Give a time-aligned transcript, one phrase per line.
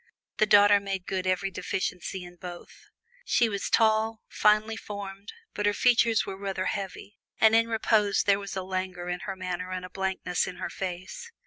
[0.37, 2.87] The daughter made good every deficiency in both.
[3.23, 8.39] She was tall, finely formed, but her features were rather heavy, and in repose there
[8.39, 11.31] was a languor in her manner and a blankness in her face.